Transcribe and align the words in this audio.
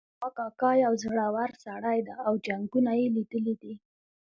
زما 0.15 0.29
کاکا 0.37 0.71
یو 0.83 0.93
زړور 1.01 1.51
سړی 1.65 1.99
ده 2.07 2.13
او 2.25 2.33
جنګونه 2.45 2.91
یې 2.99 3.07
لیدلي 3.15 3.55
دي 3.61 3.73